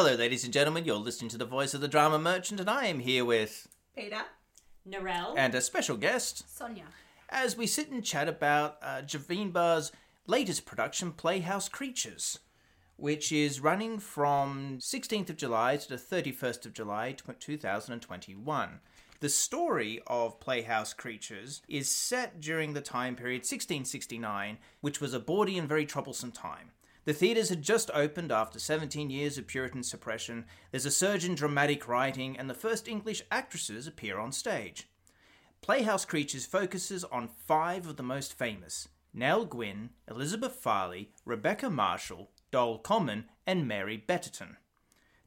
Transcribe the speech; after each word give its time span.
Hello, 0.00 0.14
ladies 0.14 0.44
and 0.44 0.52
gentlemen. 0.52 0.84
You're 0.84 0.94
listening 0.94 1.28
to 1.30 1.38
the 1.38 1.44
voice 1.44 1.74
of 1.74 1.80
the 1.80 1.88
drama 1.88 2.20
merchant, 2.20 2.60
and 2.60 2.70
I 2.70 2.86
am 2.86 3.00
here 3.00 3.24
with 3.24 3.66
Peta. 3.96 4.26
Narelle. 4.88 5.34
and 5.36 5.52
a 5.56 5.60
special 5.60 5.96
guest 5.96 6.44
Sonia. 6.56 6.84
as 7.28 7.56
we 7.56 7.66
sit 7.66 7.90
and 7.90 8.04
chat 8.04 8.28
about 8.28 8.78
uh, 8.80 9.02
Javeenbah's 9.02 9.90
latest 10.28 10.64
production, 10.64 11.10
Playhouse 11.10 11.68
Creatures, 11.68 12.38
which 12.94 13.32
is 13.32 13.58
running 13.58 13.98
from 13.98 14.78
16th 14.78 15.30
of 15.30 15.36
July 15.36 15.76
to 15.76 15.88
the 15.88 15.96
31st 15.96 16.66
of 16.66 16.72
July, 16.74 17.10
2021. 17.10 18.80
The 19.18 19.28
story 19.28 20.00
of 20.06 20.38
Playhouse 20.38 20.92
Creatures 20.92 21.60
is 21.66 21.90
set 21.90 22.40
during 22.40 22.72
the 22.72 22.80
time 22.80 23.16
period 23.16 23.40
1669, 23.40 24.58
which 24.80 25.00
was 25.00 25.12
a 25.12 25.18
bawdy 25.18 25.58
and 25.58 25.68
very 25.68 25.86
troublesome 25.86 26.30
time. 26.30 26.70
The 27.08 27.14
theatres 27.14 27.48
had 27.48 27.62
just 27.62 27.90
opened 27.94 28.30
after 28.30 28.58
17 28.58 29.08
years 29.08 29.38
of 29.38 29.46
Puritan 29.46 29.82
suppression. 29.82 30.44
There's 30.70 30.84
a 30.84 30.90
surge 30.90 31.24
in 31.24 31.34
dramatic 31.34 31.88
writing, 31.88 32.38
and 32.38 32.50
the 32.50 32.54
first 32.54 32.86
English 32.86 33.22
actresses 33.30 33.86
appear 33.86 34.18
on 34.18 34.30
stage. 34.30 34.90
Playhouse 35.62 36.04
Creatures 36.04 36.44
focuses 36.44 37.04
on 37.04 37.30
five 37.46 37.86
of 37.86 37.96
the 37.96 38.02
most 38.02 38.34
famous 38.34 38.88
Nell 39.14 39.46
Gwynn, 39.46 39.88
Elizabeth 40.06 40.56
Farley, 40.56 41.10
Rebecca 41.24 41.70
Marshall, 41.70 42.28
Dole 42.50 42.76
Common, 42.76 43.24
and 43.46 43.66
Mary 43.66 43.96
Betterton, 43.96 44.58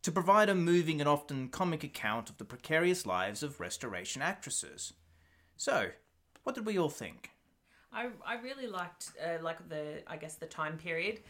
to 0.04 0.12
provide 0.12 0.50
a 0.50 0.54
moving 0.54 1.00
and 1.00 1.10
often 1.10 1.48
comic 1.48 1.84
account 1.84 2.30
of 2.30 2.38
the 2.38 2.46
precarious 2.46 3.08
lives 3.08 3.42
of 3.42 3.60
Restoration 3.60 4.22
actresses. 4.22 4.94
So, 5.58 5.90
what 6.44 6.54
did 6.54 6.68
we 6.68 6.78
all 6.78 6.90
think? 6.90 7.32
I, 7.92 8.10
I 8.26 8.36
really 8.36 8.68
liked 8.68 9.14
uh, 9.20 9.44
like 9.44 9.68
the 9.68 10.04
I 10.08 10.18
guess 10.18 10.36
the 10.36 10.46
time 10.46 10.78
period 10.78 11.22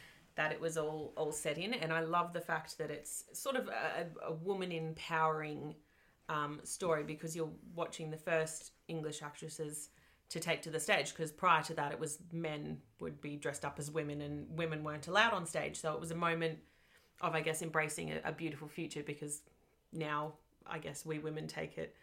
that 0.42 0.52
it 0.52 0.60
was 0.60 0.76
all 0.78 1.14
all 1.16 1.32
set 1.32 1.58
in, 1.58 1.74
and 1.74 1.94
I 1.94 2.02
love 2.02 2.34
the 2.34 2.42
fact 2.42 2.78
that 2.80 2.90
it's 2.90 3.26
sort 3.34 3.56
of 3.56 3.68
a, 3.68 4.08
a 4.26 4.34
woman 4.34 4.72
empowering 4.72 5.76
um, 6.30 6.60
story 6.64 7.04
because 7.04 7.36
you're 7.36 7.56
watching 7.76 8.10
the 8.10 8.18
first 8.18 8.72
English 8.88 9.22
actresses 9.22 9.90
to 10.30 10.40
take 10.40 10.62
to 10.62 10.70
the 10.70 10.80
stage 10.80 11.12
because 11.14 11.32
prior 11.32 11.62
to 11.62 11.74
that 11.74 11.92
it 11.92 12.00
was 12.00 12.20
men 12.32 12.78
would 13.02 13.20
be 13.22 13.36
dressed 13.36 13.66
up 13.66 13.78
as 13.78 13.92
women 13.92 14.22
and 14.22 14.48
women 14.58 14.82
weren't 14.82 15.08
allowed 15.08 15.34
on 15.34 15.46
stage 15.46 15.76
so 15.76 15.94
it 15.94 16.00
was 16.00 16.12
a 16.12 16.16
moment 16.16 16.58
of 17.20 17.36
I 17.36 17.42
guess 17.42 17.62
embracing 17.62 18.12
a, 18.14 18.22
a 18.24 18.32
beautiful 18.32 18.70
future 18.70 19.04
because 19.04 19.42
now 19.92 20.34
I 20.66 20.80
guess 20.80 21.06
we 21.06 21.20
women 21.20 21.48
take 21.48 21.78
it 21.78 21.96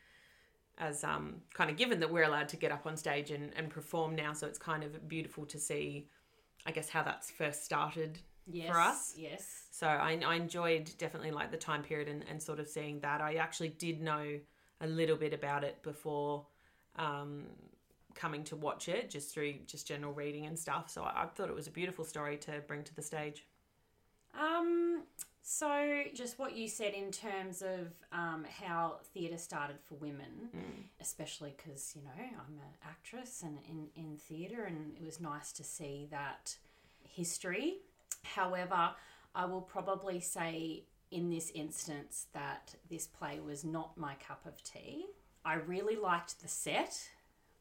as 0.79 1.05
um, 1.05 1.37
kind 1.53 1.71
of 1.71 1.77
given 1.77 2.01
that 2.01 2.11
we're 2.11 2.23
allowed 2.23 2.49
to 2.51 2.57
get 2.57 2.71
up 2.71 2.87
on 2.87 2.97
stage 2.97 3.31
and, 3.31 3.53
and 3.57 3.69
perform 3.69 4.15
now. 4.15 4.33
So 4.33 4.47
it's 4.47 4.59
kind 4.59 4.85
of 4.85 5.09
beautiful 5.09 5.45
to 5.47 5.59
see, 5.59 6.09
I 6.67 6.71
guess, 6.71 6.89
how 6.89 7.03
that's 7.03 7.31
first 7.31 7.65
started 7.65 8.21
yes, 8.51 8.71
for 8.71 8.81
us. 8.81 9.15
Yes. 9.17 9.65
So 9.71 9.87
I, 9.87 10.19
I 10.25 10.35
enjoyed 10.35 10.91
definitely 10.99 11.31
like 11.31 11.51
the 11.51 11.57
time 11.57 11.83
period 11.83 12.09
and, 12.09 12.25
and 12.29 12.43
sort 12.43 12.61
of 12.61 12.69
seeing 12.69 13.01
that. 13.01 13.21
I 13.21 13.35
actually 13.35 13.71
did 13.71 14.01
know 14.01 14.39
a 14.81 14.87
little 14.87 15.17
bit 15.17 15.33
about 15.33 15.65
it 15.65 15.83
before 15.83 16.47
um, 16.97 17.45
coming 18.15 18.45
to 18.45 18.57
watch 18.57 18.89
it, 18.89 19.11
just 19.11 19.33
through 19.33 19.55
just 19.67 19.87
general 19.87 20.13
reading 20.13 20.47
and 20.47 20.59
stuff. 20.59 20.91
So 20.91 21.03
I, 21.03 21.23
I 21.23 21.27
thought 21.27 21.49
it 21.49 21.55
was 21.55 21.67
a 21.67 21.73
beautiful 21.73 22.05
story 22.05 22.37
to 22.39 22.61
bring 22.67 22.85
to 22.85 22.95
the 22.95 23.03
stage. 23.03 23.45
Um. 24.39 25.03
So, 25.51 26.03
just 26.13 26.39
what 26.39 26.55
you 26.55 26.69
said 26.69 26.93
in 26.93 27.11
terms 27.11 27.63
of 27.63 27.89
um, 28.13 28.45
how 28.61 28.97
theatre 29.15 29.39
started 29.39 29.77
for 29.87 29.95
women, 29.95 30.51
especially 31.01 31.55
because 31.57 31.95
you 31.97 32.03
know 32.03 32.11
I'm 32.19 32.59
an 32.59 32.75
actress 32.87 33.43
and 33.43 33.57
in 33.67 33.87
in 33.97 34.19
theatre, 34.19 34.65
and 34.65 34.93
it 35.01 35.07
was 35.07 35.23
nice 35.23 35.51
to 35.53 35.65
see 35.65 36.07
that 36.11 36.59
history. 37.03 37.79
However, 38.35 38.91
I 39.35 39.45
will 39.45 39.63
probably 39.63 40.21
say 40.21 40.85
in 41.11 41.31
this 41.31 41.51
instance 41.55 42.27
that 42.35 42.75
this 42.91 43.07
play 43.07 43.41
was 43.41 43.65
not 43.65 43.97
my 43.97 44.15
cup 44.17 44.45
of 44.47 44.63
tea. 44.63 45.07
I 45.45 45.55
really 45.55 45.97
liked 45.97 46.41
the 46.41 46.49
set. 46.49 47.09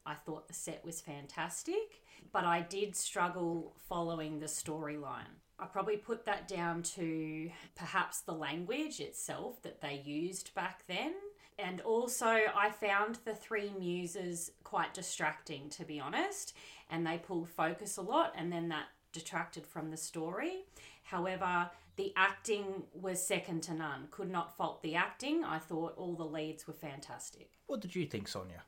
I 0.04 0.14
thought 0.14 0.48
the 0.48 0.54
set 0.54 0.84
was 0.84 1.00
fantastic, 1.00 2.02
but 2.32 2.44
I 2.44 2.60
did 2.60 2.96
struggle 2.96 3.74
following 3.88 4.38
the 4.38 4.46
storyline. 4.46 5.36
I 5.58 5.66
probably 5.66 5.96
put 5.96 6.24
that 6.26 6.46
down 6.46 6.82
to 6.94 7.50
perhaps 7.74 8.20
the 8.20 8.32
language 8.32 9.00
itself 9.00 9.60
that 9.62 9.80
they 9.80 10.02
used 10.04 10.54
back 10.54 10.84
then. 10.86 11.14
And 11.58 11.80
also, 11.80 12.26
I 12.26 12.70
found 12.70 13.18
the 13.24 13.34
three 13.34 13.72
muses 13.76 14.52
quite 14.62 14.94
distracting, 14.94 15.68
to 15.70 15.84
be 15.84 15.98
honest, 15.98 16.54
and 16.88 17.04
they 17.04 17.18
pulled 17.18 17.48
focus 17.48 17.96
a 17.96 18.02
lot, 18.02 18.32
and 18.36 18.52
then 18.52 18.68
that 18.68 18.86
detracted 19.12 19.66
from 19.66 19.90
the 19.90 19.96
story. 19.96 20.64
However, 21.04 21.70
the 21.96 22.12
acting 22.16 22.84
was 22.92 23.24
second 23.24 23.62
to 23.64 23.74
none. 23.74 24.08
Could 24.10 24.30
not 24.30 24.56
fault 24.56 24.82
the 24.82 24.94
acting. 24.94 25.44
I 25.44 25.58
thought 25.58 25.94
all 25.96 26.14
the 26.14 26.24
leads 26.24 26.66
were 26.66 26.74
fantastic. 26.74 27.50
What 27.66 27.80
did 27.80 27.94
you 27.94 28.06
think, 28.06 28.28
Sonia? 28.28 28.62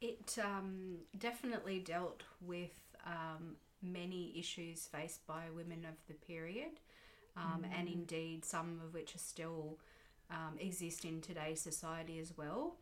It 0.00 0.36
um, 0.42 0.96
definitely 1.18 1.78
dealt 1.78 2.22
with 2.40 2.72
um, 3.06 3.56
many 3.82 4.32
issues 4.38 4.86
faced 4.86 5.26
by 5.26 5.44
women 5.54 5.86
of 5.88 5.94
the 6.06 6.14
period, 6.14 6.80
um, 7.36 7.64
and 7.76 7.88
indeed 7.88 8.44
some 8.44 8.80
of 8.84 8.92
which 8.92 9.14
are 9.14 9.18
still 9.18 9.78
um, 10.30 10.58
exist 10.58 11.04
in 11.04 11.20
today's 11.20 11.60
society 11.60 12.18
as 12.18 12.36
well. 12.36 12.76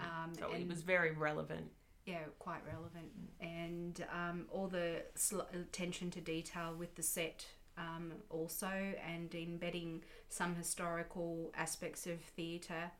Um, 0.00 0.32
So 0.38 0.50
it 0.52 0.66
was 0.66 0.82
very 0.82 1.12
relevant. 1.12 1.70
Yeah, 2.06 2.20
quite 2.38 2.60
relevant. 2.66 3.10
And 3.40 4.04
um, 4.12 4.46
all 4.50 4.68
the 4.68 5.02
sl- 5.14 5.40
attention 5.52 6.10
to 6.12 6.20
detail 6.20 6.74
with 6.78 6.94
the 6.94 7.02
set 7.02 7.44
um, 7.76 8.12
also, 8.30 8.70
and 9.06 9.34
embedding 9.34 10.02
some 10.30 10.54
historical 10.54 11.52
aspects 11.54 12.06
of 12.06 12.20
theatre 12.20 12.90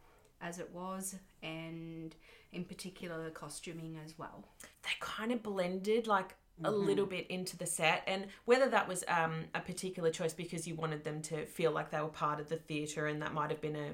as 0.43 0.59
it 0.59 0.71
was, 0.75 1.15
and 1.43 2.15
in 2.53 2.65
particular 2.65 3.25
the 3.25 3.31
costuming 3.31 3.97
as 4.05 4.19
well. 4.19 4.45
they 4.83 4.91
kind 5.01 5.33
of 5.33 5.43
blended 5.43 6.07
like 6.07 6.35
a 6.65 6.71
little 6.71 7.05
bit 7.07 7.27
into 7.29 7.55
the 7.59 7.67
set 7.67 8.03
and 8.07 8.27
whether 8.47 8.67
that 8.71 8.89
was 8.89 9.05
um, 9.09 9.45
a 9.55 9.61
particular 9.61 10.11
choice 10.11 10.33
because 10.33 10.67
you 10.67 10.75
wanted 10.75 11.05
them 11.05 11.21
to 11.21 11.45
feel 11.45 11.71
like 11.71 11.91
they 11.91 12.01
were 12.01 12.09
part 12.09 12.41
of 12.41 12.49
the 12.49 12.57
theatre 12.57 13.07
and 13.09 13.21
that 13.21 13.35
might 13.35 13.51
have 13.51 13.61
been 13.61 13.77
a 13.77 13.91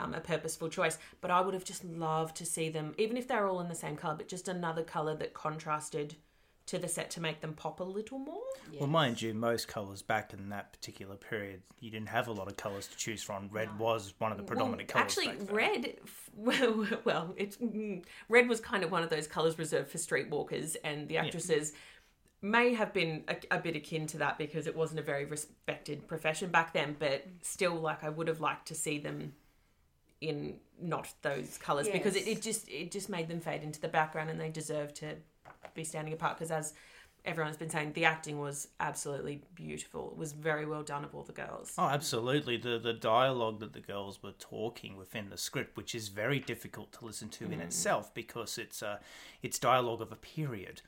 um, 0.00 0.14
a 0.14 0.20
purposeful 0.20 0.68
choice 0.68 0.98
but 1.20 1.30
i 1.30 1.40
would 1.40 1.54
have 1.54 1.64
just 1.64 1.84
loved 1.84 2.36
to 2.36 2.44
see 2.46 2.68
them 2.68 2.94
even 2.98 3.16
if 3.16 3.28
they're 3.28 3.46
all 3.46 3.60
in 3.60 3.68
the 3.68 3.74
same 3.74 3.96
color 3.96 4.14
but 4.16 4.28
just 4.28 4.48
another 4.48 4.82
color 4.82 5.14
that 5.14 5.34
contrasted 5.34 6.16
to 6.66 6.78
the 6.78 6.86
set 6.86 7.10
to 7.10 7.20
make 7.20 7.40
them 7.40 7.52
pop 7.52 7.80
a 7.80 7.84
little 7.84 8.18
more 8.18 8.42
Well, 8.78 8.88
mind 8.88 9.20
you, 9.20 9.34
most 9.34 9.66
colours 9.66 10.02
back 10.02 10.32
in 10.32 10.50
that 10.50 10.72
particular 10.72 11.16
period, 11.16 11.62
you 11.80 11.90
didn't 11.90 12.10
have 12.10 12.28
a 12.28 12.32
lot 12.32 12.46
of 12.46 12.56
colours 12.56 12.86
to 12.86 12.96
choose 12.96 13.24
from. 13.24 13.48
Red 13.50 13.76
was 13.76 14.14
one 14.18 14.30
of 14.30 14.38
the 14.38 14.44
predominant 14.44 14.88
Well, 14.94 15.02
colours. 15.04 15.18
Actually, 15.18 15.46
red. 15.52 15.96
f- 16.04 16.30
Well, 17.04 17.34
it's 17.36 17.56
mm, 17.56 18.04
red 18.28 18.48
was 18.48 18.60
kind 18.60 18.84
of 18.84 18.92
one 18.92 19.02
of 19.02 19.10
those 19.10 19.26
colors 19.26 19.58
reserved 19.58 19.90
for 19.90 19.98
streetwalkers, 19.98 20.76
and 20.84 21.08
the 21.08 21.16
actresses 21.16 21.72
may 22.40 22.72
have 22.74 22.92
been 22.92 23.24
a, 23.26 23.36
a 23.56 23.58
bit 23.58 23.74
akin 23.74 24.06
to 24.06 24.18
that 24.18 24.38
because 24.38 24.68
it 24.68 24.76
wasn't 24.76 25.00
a 25.00 25.02
very 25.02 25.24
respected 25.24 26.06
profession 26.06 26.50
back 26.50 26.72
then. 26.72 26.94
But 26.96 27.26
still, 27.42 27.74
like 27.74 28.04
I 28.04 28.10
would 28.10 28.28
have 28.28 28.40
liked 28.40 28.68
to 28.68 28.76
see 28.76 28.98
them 28.98 29.32
in 30.20 30.56
not 30.80 31.12
those 31.22 31.58
colors 31.58 31.88
because 31.88 32.16
it, 32.16 32.26
it 32.26 32.42
just 32.42 32.68
it 32.68 32.90
just 32.90 33.08
made 33.08 33.28
them 33.28 33.40
fade 33.40 33.62
into 33.62 33.80
the 33.80 33.88
background, 33.88 34.30
and 34.30 34.40
they 34.40 34.48
deserve 34.50 34.92
to 34.94 35.16
be 35.74 35.84
standing 35.84 36.12
apart 36.12 36.36
because 36.38 36.50
as 36.50 36.74
everyone's 37.24 37.56
been 37.56 37.68
saying 37.68 37.92
the 37.92 38.04
acting 38.04 38.40
was 38.40 38.68
absolutely 38.80 39.42
beautiful 39.54 40.10
it 40.12 40.16
was 40.16 40.32
very 40.32 40.64
well 40.64 40.82
done 40.82 41.04
of 41.04 41.14
all 41.14 41.22
the 41.22 41.32
girls 41.32 41.74
Oh, 41.76 41.84
absolutely. 41.84 42.56
The 42.56 42.78
the 42.78 42.94
dialogue 42.94 43.60
that 43.60 43.72
the 43.74 43.80
girls 43.80 44.22
were 44.22 44.32
talking 44.32 44.96
within 44.96 45.28
the 45.28 45.36
script, 45.36 45.76
which 45.76 45.94
is 45.94 46.08
very 46.08 46.38
difficult 46.38 46.92
to 46.92 47.04
listen 47.04 47.28
to 47.30 47.44
in 47.50 47.60
itself 47.60 48.12
because 48.14 48.56
it's 48.58 48.82
uh, 48.82 48.98
it's 49.42 49.58
dialogue 49.58 50.00
of 50.00 50.12
a 50.12 50.16
period. 50.16 50.82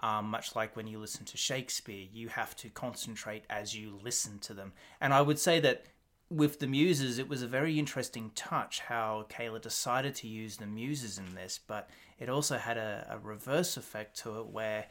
Um, 0.00 0.26
much 0.26 0.54
like 0.54 0.76
when 0.76 0.86
you 0.86 0.98
listen 1.00 1.24
to 1.24 1.36
Shakespeare, 1.36 2.06
you 2.12 2.28
have 2.28 2.54
to 2.56 2.68
concentrate 2.68 3.44
as 3.50 3.74
you 3.74 3.98
listen 4.02 4.38
to 4.40 4.54
them. 4.54 4.72
And 5.00 5.12
I 5.12 5.22
would 5.22 5.40
say 5.40 5.58
that 5.60 5.86
with 6.30 6.58
the 6.58 6.66
muses, 6.66 7.18
it 7.18 7.28
was 7.28 7.42
a 7.42 7.46
very 7.46 7.78
interesting 7.78 8.30
touch 8.34 8.80
how 8.80 9.26
Kayla 9.30 9.62
decided 9.62 10.14
to 10.16 10.28
use 10.28 10.56
the 10.56 10.66
muses 10.66 11.18
in 11.18 11.34
this, 11.34 11.58
but 11.66 11.88
it 12.18 12.28
also 12.28 12.58
had 12.58 12.76
a, 12.76 13.06
a 13.10 13.18
reverse 13.18 13.76
effect 13.76 14.18
to 14.18 14.40
it 14.40 14.46
where 14.46 14.86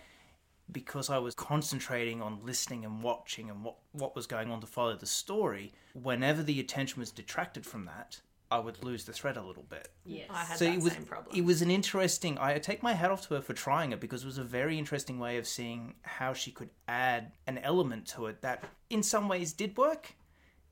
because 0.72 1.10
I 1.10 1.18
was 1.20 1.34
concentrating 1.34 2.22
on 2.22 2.40
listening 2.44 2.84
and 2.84 3.02
watching 3.02 3.50
and 3.50 3.64
what, 3.64 3.78
what 3.94 4.16
was 4.16 4.28
going 4.28 4.52
on 4.52 4.60
to 4.62 4.68
follow 4.68 4.96
the 4.96 5.06
story, 5.06 5.74
whenever 5.94 6.44
the 6.44 6.60
attention 6.60 7.00
was 7.00 7.12
detracted 7.12 7.66
from 7.66 7.86
that, 7.86 8.20
I 8.50 8.60
would 8.60 8.84
lose 8.84 9.06
the 9.06 9.14
thread 9.14 9.38
a 9.38 9.44
little 9.44 9.66
bit. 9.70 9.90
Yes. 10.06 10.28
i 10.30 10.44
had 10.44 10.58
so 10.58 10.66
that 10.66 10.74
it 10.74 10.82
was 10.82 10.94
same 10.94 11.04
problem 11.04 11.36
it 11.36 11.44
was 11.44 11.62
an 11.62 11.70
interesting 11.70 12.38
I 12.38 12.58
take 12.60 12.82
my 12.82 12.94
hat 12.94 13.12
off 13.12 13.28
to 13.28 13.36
her 13.36 13.42
for 13.42 13.54
trying 13.54 13.92
it 13.92 14.00
because 14.00 14.24
it 14.24 14.26
was 14.26 14.38
a 14.38 14.44
very 14.44 14.78
interesting 14.78 15.20
way 15.20 15.38
of 15.38 15.46
seeing 15.48 15.96
how 16.02 16.34
she 16.34 16.52
could 16.52 16.70
add 16.88 17.34
an 17.46 17.58
element 17.60 18.08
to 18.08 18.28
it 18.28 18.42
that 18.42 18.64
in 18.90 19.04
some 19.04 19.28
ways 19.28 19.54
did 19.54 19.78
work 19.78 20.16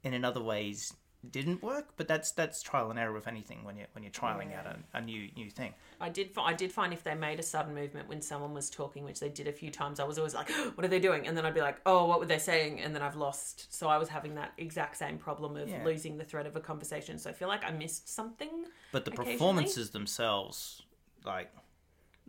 and 0.06 0.16
in 0.16 0.24
other 0.24 0.42
ways 0.42 0.94
didn't 1.32 1.64
work. 1.64 1.88
But 1.98 2.08
that's 2.08 2.32
that's 2.32 2.62
trial 2.62 2.92
and 2.92 3.00
error 3.00 3.12
with 3.12 3.28
anything 3.28 3.64
when 3.64 3.76
you 3.78 3.86
when 3.94 4.04
you're 4.04 4.12
trialing 4.12 4.56
out 4.56 4.68
a, 4.68 4.78
a 4.98 5.02
new 5.02 5.30
new 5.36 5.50
thing. 5.50 5.74
I 6.00 6.10
did. 6.10 6.30
I 6.38 6.54
did 6.54 6.72
find 6.72 6.94
if 6.94 7.04
they 7.04 7.16
made 7.16 7.40
a 7.40 7.44
sudden 7.44 7.74
movement 7.74 8.08
when 8.08 8.22
someone 8.22 8.54
was 8.54 8.70
talking, 8.70 9.04
which 9.04 9.20
they 9.20 9.30
did 9.30 9.48
a 9.48 9.52
few 9.52 9.72
times, 9.72 10.00
I 10.00 10.04
was 10.04 10.18
always 10.20 10.36
like, 10.36 10.50
"What 10.76 10.86
are 10.86 10.88
they 10.88 11.00
doing?" 11.00 11.28
And 11.28 11.36
then 11.36 11.46
I'd 11.46 11.56
be 11.56 11.62
like, 11.62 11.82
"Oh, 11.86 12.06
what 12.06 12.20
were 12.20 12.26
they 12.28 12.38
saying?" 12.38 12.80
And 12.80 12.94
then 12.94 13.02
I've 13.02 13.16
lost. 13.16 13.74
So 13.74 13.88
I 13.88 13.98
was 13.98 14.08
having 14.10 14.36
that 14.36 14.54
exact 14.58 14.98
same 14.98 15.18
problem 15.18 15.58
of 15.58 15.68
Yeah. 15.68 15.84
losing 15.84 16.18
the 16.18 16.24
thread 16.26 16.46
of 16.46 16.56
a 16.56 16.62
conversation. 16.62 17.18
So 17.18 17.32
I 17.32 17.34
feel 17.34 17.48
like 17.48 17.66
I 17.66 17.72
missed 17.72 18.08
something. 18.08 18.66
But 18.92 19.06
the 19.06 19.12
performances 19.12 19.90
themselves, 19.90 20.84
like, 21.26 21.52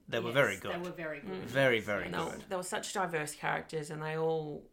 they 0.08 0.20
were 0.20 0.28
Yes, 0.30 0.34
very 0.34 0.56
good. 0.56 0.72
They 0.74 0.78
were 0.78 0.90
very 0.96 1.20
good. 1.20 1.42
Very 1.44 1.80
very 1.80 2.06
And 2.06 2.14
good. 2.14 2.44
there 2.48 2.56
were 2.58 2.64
such 2.64 2.92
diverse 2.94 3.34
characters, 3.34 3.90
and 3.90 4.02
they 4.02 4.16
all 4.16 4.64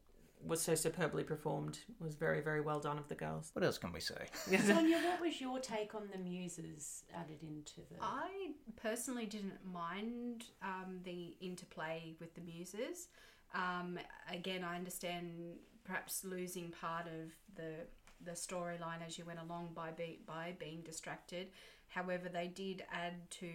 were 0.45 0.55
so 0.55 0.75
superbly 0.75 1.23
performed. 1.23 1.79
It 1.89 2.03
was 2.03 2.15
very, 2.15 2.41
very 2.41 2.61
well 2.61 2.79
done 2.79 2.97
of 2.97 3.07
the 3.07 3.15
girls. 3.15 3.51
What 3.53 3.63
else 3.63 3.77
can 3.77 3.91
we 3.91 3.99
say? 3.99 4.27
Sonia, 4.57 4.97
what 4.97 5.21
was 5.21 5.39
your 5.39 5.59
take 5.59 5.95
on 5.95 6.09
the 6.11 6.17
muses 6.17 7.03
added 7.15 7.41
into 7.41 7.81
the? 7.89 7.97
I 8.01 8.51
personally 8.75 9.25
didn't 9.25 9.65
mind 9.71 10.45
um, 10.61 10.99
the 11.03 11.35
interplay 11.41 12.15
with 12.19 12.33
the 12.35 12.41
muses. 12.41 13.07
Um, 13.53 13.99
again, 14.31 14.63
I 14.63 14.75
understand 14.75 15.57
perhaps 15.83 16.23
losing 16.23 16.71
part 16.71 17.07
of 17.07 17.31
the 17.55 17.85
the 18.25 18.31
storyline 18.31 19.05
as 19.05 19.17
you 19.17 19.25
went 19.25 19.39
along 19.39 19.69
by 19.75 19.91
be, 19.91 20.19
by 20.25 20.55
being 20.57 20.81
distracted. 20.81 21.47
However, 21.89 22.29
they 22.29 22.47
did 22.47 22.83
add 22.89 23.29
to 23.31 23.49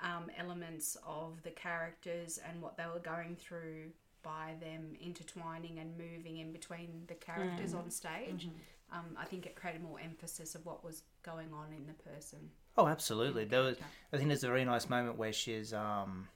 um, 0.00 0.30
elements 0.36 0.96
of 1.06 1.42
the 1.42 1.50
characters 1.50 2.38
and 2.48 2.60
what 2.60 2.76
they 2.76 2.84
were 2.92 3.00
going 3.00 3.36
through 3.36 3.92
by 4.26 4.54
them 4.60 4.96
intertwining 5.00 5.78
and 5.78 5.96
moving 5.96 6.38
in 6.38 6.52
between 6.52 7.04
the 7.06 7.14
characters 7.14 7.74
on 7.74 7.90
stage. 7.90 8.48
Um, 8.92 9.16
I 9.16 9.24
think 9.24 9.46
it 9.46 9.54
created 9.54 9.82
more 9.82 10.00
emphasis 10.00 10.56
of 10.56 10.66
what 10.66 10.84
was 10.84 11.02
going 11.22 11.52
on 11.52 11.72
in 11.72 11.86
the 11.86 11.92
person. 12.10 12.50
Oh, 12.76 12.88
absolutely. 12.88 13.44
There 13.44 13.62
was. 13.62 13.76
I 14.12 14.16
think 14.16 14.28
there's 14.28 14.44
a 14.44 14.48
very 14.48 14.64
nice 14.64 14.88
moment 14.88 15.16
where 15.16 15.32
she's 15.32 15.72
um, 15.72 16.28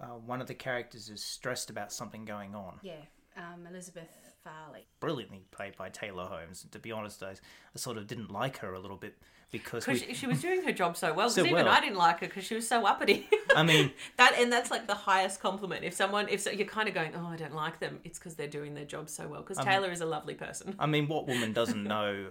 uh, 0.00 0.06
one 0.06 0.40
of 0.40 0.46
the 0.46 0.54
characters 0.54 1.10
is 1.10 1.22
stressed 1.22 1.68
about 1.68 1.92
something 1.92 2.24
going 2.24 2.54
on. 2.54 2.78
Yeah, 2.82 3.04
um, 3.40 3.66
Elizabeth 3.66 4.08
Farley. 4.44 4.86
Brilliantly 5.00 5.42
played 5.50 5.76
by 5.76 5.88
Taylor 5.88 6.24
Holmes. 6.24 6.66
To 6.70 6.78
be 6.78 6.92
honest, 6.92 7.22
I, 7.22 7.30
I 7.30 7.34
sort 7.76 7.96
of 7.96 8.06
didn't 8.06 8.30
like 8.30 8.58
her 8.58 8.74
a 8.74 8.78
little 8.78 8.96
bit 8.96 9.16
because 9.50 9.84
Because 9.84 10.00
we, 10.00 10.08
she, 10.08 10.14
she 10.14 10.26
was 10.26 10.40
doing 10.40 10.62
her 10.62 10.72
job 10.72 10.96
so 10.96 11.12
well. 11.12 11.28
Because 11.28 11.34
So 11.34 11.44
even 11.44 11.66
well. 11.66 11.68
I 11.68 11.80
didn't 11.80 11.96
like 11.96 12.20
her 12.20 12.26
because 12.26 12.44
she 12.44 12.54
was 12.54 12.68
so 12.68 12.86
uppity. 12.86 13.28
I 13.56 13.62
mean, 13.62 13.90
that 14.16 14.34
and 14.38 14.52
that's 14.52 14.70
like 14.70 14.86
the 14.86 14.94
highest 14.94 15.40
compliment. 15.40 15.84
If 15.84 15.94
someone, 15.94 16.28
if 16.28 16.40
so, 16.40 16.50
you're 16.50 16.66
kind 16.66 16.88
of 16.88 16.94
going, 16.94 17.12
oh, 17.16 17.26
I 17.26 17.36
don't 17.36 17.54
like 17.54 17.80
them, 17.80 17.98
it's 18.04 18.18
because 18.18 18.34
they're 18.36 18.46
doing 18.46 18.74
their 18.74 18.84
job 18.84 19.08
so 19.08 19.26
well. 19.26 19.42
Because 19.42 19.64
Taylor 19.64 19.90
is 19.90 20.00
a 20.00 20.06
lovely 20.06 20.34
person. 20.34 20.76
I 20.78 20.86
mean, 20.86 21.08
what 21.08 21.26
woman 21.26 21.52
doesn't 21.52 21.82
know 21.96 22.28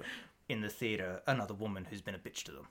in 0.47 0.61
the 0.61 0.69
theatre 0.69 1.21
another 1.27 1.53
woman 1.53 1.85
who's 1.89 2.01
been 2.01 2.15
a 2.15 2.19
bitch 2.19 2.43
to 2.43 2.51
them? 2.51 2.67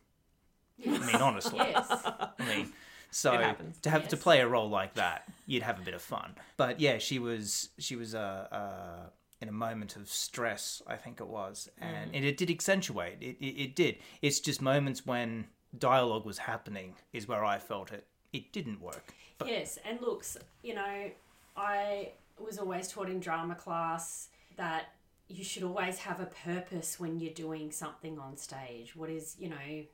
I 0.86 1.06
mean, 1.06 1.16
honestly. 1.16 1.58
yes. 1.58 1.86
I 1.90 2.30
mean, 2.38 2.72
so 3.10 3.32
It 3.34 3.40
happens, 3.40 3.80
to 3.80 3.90
have 3.90 4.08
to 4.08 4.16
play 4.16 4.40
a 4.40 4.48
role 4.48 4.70
like 4.70 4.94
that, 4.94 5.28
you'd 5.48 5.64
have 5.64 5.80
a 5.80 5.82
bit 5.82 5.94
of 5.94 6.02
fun. 6.02 6.36
But 6.56 6.78
yeah, 6.78 6.98
she 6.98 7.18
was 7.18 7.70
she 7.78 7.96
was 7.96 8.14
uh, 8.14 8.46
uh, 8.52 9.08
in 9.40 9.48
a 9.48 9.52
moment 9.52 9.96
of 9.96 10.08
stress, 10.08 10.82
I 10.86 10.96
think 10.96 11.20
it 11.20 11.26
was, 11.26 11.68
and, 11.80 12.14
and 12.14 12.24
it 12.24 12.36
did 12.36 12.50
accentuate. 12.50 13.16
It, 13.20 13.36
it 13.40 13.62
it 13.64 13.74
did. 13.74 13.96
It's 14.22 14.38
just 14.38 14.62
moments 14.62 15.04
when 15.04 15.46
dialogue 15.76 16.24
was 16.24 16.38
happening 16.38 16.94
is 17.12 17.26
where 17.26 17.44
I 17.44 17.58
felt 17.58 17.90
it. 17.90 18.06
It 18.32 18.52
didn't 18.52 18.80
work. 18.80 19.14
But 19.38 19.48
Yes, 19.48 19.78
and 19.88 20.00
looks, 20.00 20.36
you 20.62 20.74
know, 20.74 21.10
I 21.56 22.12
was 22.38 22.58
always 22.58 22.88
taught 22.88 23.08
in 23.08 23.18
drama 23.18 23.54
class 23.54 24.28
that 24.56 24.92
you 25.28 25.44
should 25.44 25.62
always 25.62 25.98
have 25.98 26.20
a 26.20 26.26
purpose 26.26 27.00
when 27.00 27.18
you're 27.18 27.32
doing 27.32 27.70
something 27.70 28.18
on 28.18 28.36
stage. 28.36 28.94
What 28.94 29.08
is, 29.08 29.36
you 29.38 29.48
know, 29.48 29.84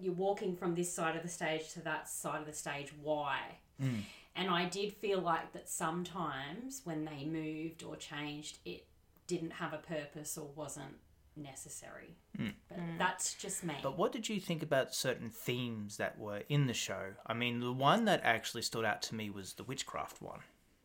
you're 0.00 0.12
walking 0.12 0.56
from 0.56 0.74
this 0.74 0.92
side 0.92 1.16
of 1.16 1.22
the 1.22 1.28
stage 1.28 1.72
to 1.74 1.80
that 1.82 2.08
side 2.08 2.40
of 2.40 2.46
the 2.46 2.52
stage. 2.52 2.92
Why? 3.02 3.38
Mm. 3.82 4.00
And 4.34 4.50
I 4.50 4.66
did 4.66 4.92
feel 4.92 5.20
like 5.20 5.52
that 5.52 5.68
sometimes 5.68 6.82
when 6.84 7.04
they 7.04 7.24
moved 7.24 7.82
or 7.82 7.96
changed, 7.96 8.58
it 8.64 8.86
didn't 9.26 9.52
have 9.52 9.72
a 9.72 9.78
purpose 9.78 10.36
or 10.36 10.48
wasn't 10.54 10.96
necessary. 11.36 12.16
Mm. 12.38 12.52
But 12.68 12.78
mm. 12.78 12.98
that's 12.98 13.34
just 13.34 13.64
me. 13.64 13.74
But 13.82 13.98
what 13.98 14.12
did 14.12 14.28
you 14.28 14.40
think 14.40 14.62
about 14.62 14.94
certain 14.94 15.30
themes 15.30 15.96
that 15.96 16.18
were 16.18 16.42
in 16.48 16.66
the 16.66 16.74
show? 16.74 17.12
I 17.26 17.34
mean, 17.34 17.60
the 17.60 17.72
one 17.72 18.04
that 18.06 18.20
actually 18.24 18.62
stood 18.62 18.84
out 18.84 19.02
to 19.02 19.14
me 19.14 19.30
was 19.30 19.54
the 19.54 19.64
witchcraft 19.64 20.20
one. 20.20 20.40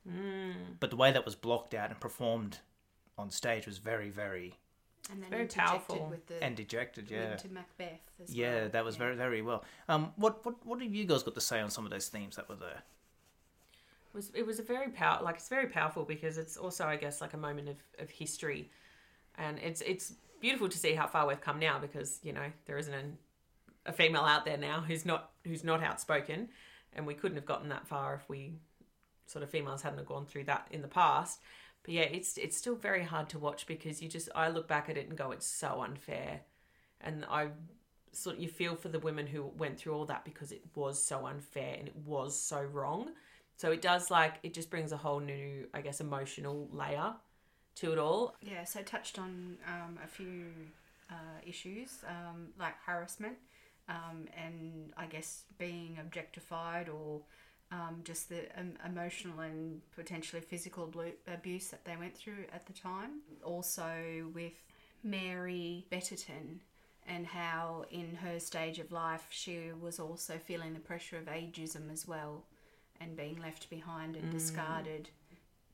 Mm. 0.10 0.54
But 0.80 0.90
the 0.90 0.96
way 0.96 1.12
that 1.12 1.26
was 1.26 1.36
blocked 1.36 1.74
out 1.74 1.90
and 1.90 2.00
performed 2.00 2.60
on 3.18 3.30
stage 3.30 3.68
was 3.68 3.78
very, 3.78 4.10
very 4.10 4.56
And 5.10 5.22
then 5.22 5.30
Very 5.30 5.42
interjected 5.44 5.88
powerful. 5.88 6.08
with 6.10 6.28
the 6.28 6.44
and 6.44 6.56
dejected. 6.56 7.10
Yeah, 7.10 7.36
to 7.36 7.50
Macbeth 7.50 8.00
as 8.24 8.34
yeah, 8.34 8.62
well. 8.62 8.70
that 8.70 8.86
was 8.86 8.96
very, 8.98 9.16
very 9.16 9.42
well. 9.42 9.64
Um, 9.90 10.14
what, 10.16 10.46
what, 10.46 10.66
what 10.66 10.82
have 10.82 10.94
you 10.94 11.06
guys 11.06 11.24
got 11.24 11.34
to 11.36 11.42
say 11.42 11.60
on 11.60 11.70
some 11.70 11.86
of 11.86 11.92
those 11.92 12.08
themes 12.08 12.36
that 12.36 12.48
were 12.48 12.56
there? 12.56 12.84
It 14.14 14.16
was 14.16 14.32
it 14.36 14.46
was 14.46 14.60
a 14.60 14.64
very 14.64 14.90
power 14.90 15.22
like 15.24 15.36
it's 15.36 15.48
very 15.50 15.68
powerful 15.68 16.04
because 16.04 16.38
it's 16.38 16.58
also 16.58 16.86
I 16.86 16.98
guess 16.98 17.22
like 17.22 17.34
a 17.34 17.38
moment 17.38 17.70
of, 17.70 17.78
of 17.98 18.10
history, 18.10 18.70
and 19.38 19.58
it's 19.60 19.82
it's 19.82 20.14
beautiful 20.42 20.68
to 20.68 20.78
see 20.78 20.94
how 20.94 21.08
far 21.08 21.26
we've 21.28 21.40
come 21.40 21.60
now 21.60 21.80
because 21.80 22.20
you 22.22 22.34
know 22.34 22.46
there 22.66 22.78
isn't 22.78 22.94
an, 22.94 23.18
a 23.86 23.94
female 23.94 24.24
out 24.24 24.44
there 24.44 24.58
now 24.58 24.82
who's 24.82 25.06
not 25.06 25.32
who's 25.46 25.64
not 25.64 25.82
outspoken, 25.82 26.50
and 26.94 27.08
we 27.08 27.14
couldn't 27.14 27.38
have 27.38 27.46
gotten 27.46 27.70
that 27.70 27.88
far 27.88 28.16
if 28.16 28.28
we 28.28 28.54
sort 29.28 29.44
of 29.44 29.50
females 29.50 29.82
hadn't 29.82 29.98
have 30.00 30.08
gone 30.08 30.26
through 30.26 30.44
that 30.44 30.68
in 30.72 30.82
the 30.82 30.88
past. 30.90 31.40
But 31.84 31.94
yeah, 31.94 32.04
it's 32.04 32.38
it's 32.38 32.58
still 32.58 32.76
very 32.76 33.04
hard 33.04 33.30
to 33.30 33.40
watch 33.40 33.66
because 33.66 34.02
you 34.02 34.10
just 34.10 34.30
I 34.36 34.50
look 34.50 34.68
back 34.68 34.90
at 34.90 34.98
it 34.98 35.08
and 35.08 35.18
go 35.18 35.32
it's 35.32 35.48
so 35.48 35.82
unfair, 35.82 36.42
and 37.02 37.26
I 37.30 37.50
sort 38.12 38.36
of 38.36 38.42
you 38.42 38.50
feel 38.50 38.76
for 38.76 38.90
the 38.90 39.00
women 39.00 39.26
who 39.28 39.46
went 39.58 39.80
through 39.80 39.94
all 39.94 40.06
that 40.06 40.26
because 40.26 40.52
it 40.52 40.62
was 40.76 41.04
so 41.04 41.26
unfair 41.26 41.76
and 41.80 41.88
it 41.88 41.96
was 42.06 42.38
so 42.38 42.62
wrong. 42.62 43.12
So 43.56 43.72
it 43.72 43.82
does 43.82 44.12
like 44.12 44.36
it 44.44 44.54
just 44.54 44.70
brings 44.70 44.92
a 44.92 44.98
whole 44.98 45.20
new, 45.20 45.68
I 45.74 45.82
guess, 45.82 46.02
emotional 46.02 46.68
layer 46.72 47.14
to 47.76 47.92
it 47.92 47.98
all. 47.98 48.36
Yeah, 48.42 48.64
so 48.64 48.82
touched 48.82 49.18
on 49.18 49.58
um, 49.68 49.98
a 50.04 50.08
few 50.08 50.46
uh, 51.10 51.40
issues 51.46 52.00
um, 52.08 52.48
like 52.60 52.76
harassment 52.86 53.38
um, 53.90 54.28
and 54.36 54.94
I 54.98 55.06
guess 55.06 55.44
being 55.58 55.98
objectified 56.00 56.90
or 56.90 57.22
um, 57.72 58.02
just 58.04 58.30
the 58.30 58.48
um, 58.58 58.74
emotional 58.86 59.40
and 59.40 59.82
potentially 59.96 60.42
physical 60.42 60.92
abuse 61.28 61.70
that 61.70 61.86
they 61.86 61.96
went 61.96 62.16
through 62.16 62.46
at 62.54 62.66
the 62.66 62.74
time. 62.74 63.22
Also 63.44 64.28
with 64.34 64.54
Mary 65.04 65.86
Betterton 65.90 66.60
and 67.08 67.26
how 67.26 67.86
in 67.90 68.16
her 68.16 68.40
stage 68.40 68.80
of 68.80 68.92
life 68.92 69.26
she 69.30 69.72
was 69.80 70.00
also 70.00 70.38
feeling 70.38 70.74
the 70.74 70.80
pressure 70.80 71.18
of 71.18 71.26
ageism 71.26 71.92
as 71.92 72.08
well 72.08 72.44
and 73.00 73.18
being 73.18 73.40
left 73.42 73.70
behind 73.70 74.16
and 74.16 74.32
discarded. 74.32 75.10